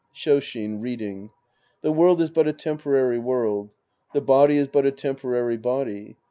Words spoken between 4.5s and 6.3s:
is but a temporary body.